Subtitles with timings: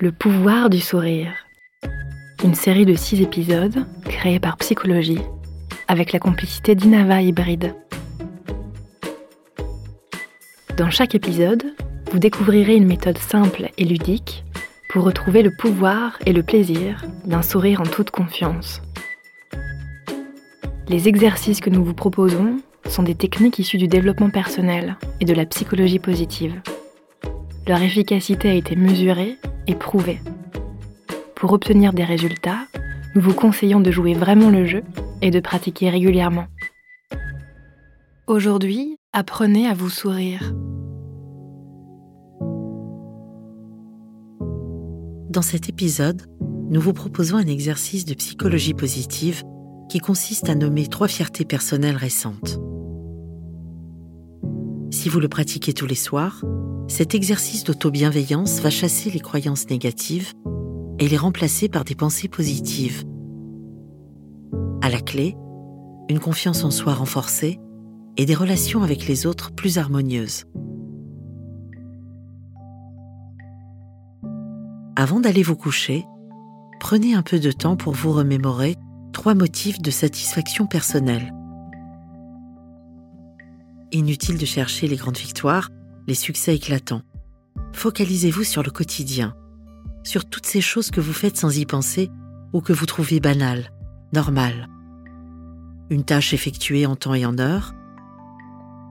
[0.00, 1.32] Le pouvoir du sourire.
[2.44, 5.18] Une série de six épisodes créée par Psychologie
[5.88, 7.74] avec la complicité d'Inava Hybride.
[10.76, 11.64] Dans chaque épisode,
[12.12, 14.44] vous découvrirez une méthode simple et ludique
[14.90, 18.80] pour retrouver le pouvoir et le plaisir d'un sourire en toute confiance.
[20.88, 22.58] Les exercices que nous vous proposons
[22.88, 26.54] sont des techniques issues du développement personnel et de la psychologie positive.
[27.66, 29.38] Leur efficacité a été mesurée
[29.68, 30.20] et.
[31.34, 32.66] Pour obtenir des résultats,
[33.14, 34.82] nous vous conseillons de jouer vraiment le jeu
[35.22, 36.46] et de pratiquer régulièrement.
[38.26, 40.54] Aujourd'hui, apprenez à vous sourire.
[45.30, 46.22] Dans cet épisode,
[46.70, 49.42] nous vous proposons un exercice de psychologie positive
[49.88, 52.58] qui consiste à nommer trois fiertés personnelles récentes.
[55.08, 56.44] Si vous le pratiquez tous les soirs,
[56.86, 60.34] cet exercice d'auto-bienveillance va chasser les croyances négatives
[60.98, 63.04] et les remplacer par des pensées positives.
[64.82, 65.34] À la clé,
[66.10, 67.58] une confiance en soi renforcée
[68.18, 70.44] et des relations avec les autres plus harmonieuses.
[74.94, 76.04] Avant d'aller vous coucher,
[76.80, 78.76] prenez un peu de temps pour vous remémorer
[79.14, 81.32] trois motifs de satisfaction personnelle.
[83.90, 85.70] Inutile de chercher les grandes victoires,
[86.06, 87.02] les succès éclatants.
[87.72, 89.34] Focalisez-vous sur le quotidien,
[90.04, 92.10] sur toutes ces choses que vous faites sans y penser
[92.52, 93.72] ou que vous trouvez banales,
[94.12, 94.68] normales.
[95.88, 97.74] Une tâche effectuée en temps et en heure,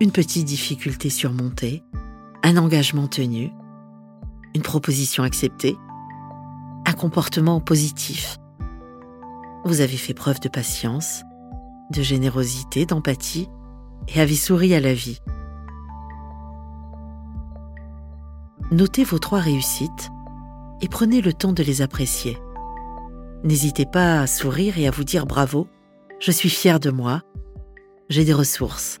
[0.00, 1.82] une petite difficulté surmontée,
[2.42, 3.50] un engagement tenu,
[4.54, 5.76] une proposition acceptée,
[6.84, 8.36] un comportement positif.
[9.64, 11.22] Vous avez fait preuve de patience,
[11.90, 13.48] de générosité, d'empathie
[14.08, 15.20] et avez souri à la vie.
[18.70, 20.10] Notez vos trois réussites
[20.80, 22.38] et prenez le temps de les apprécier.
[23.44, 25.68] N'hésitez pas à sourire et à vous dire bravo,
[26.20, 27.22] je suis fier de moi,
[28.08, 28.98] j'ai des ressources.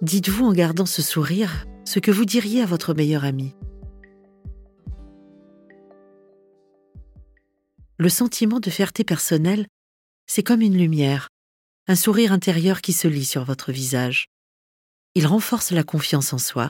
[0.00, 3.54] Dites-vous en gardant ce sourire ce que vous diriez à votre meilleur ami.
[7.98, 9.66] Le sentiment de fierté personnelle,
[10.26, 11.28] c'est comme une lumière,
[11.88, 14.26] un sourire intérieur qui se lit sur votre visage.
[15.14, 16.68] Il renforce la confiance en soi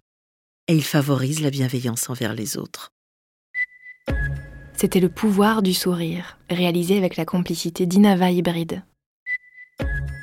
[0.68, 2.90] et il favorise la bienveillance envers les autres.
[4.74, 8.82] C'était le pouvoir du sourire, réalisé avec la complicité d'Inava Hybride.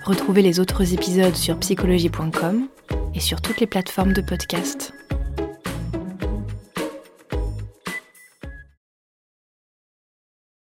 [0.03, 2.67] Retrouvez les autres épisodes sur psychologie.com
[3.13, 4.93] et sur toutes les plateformes de podcast.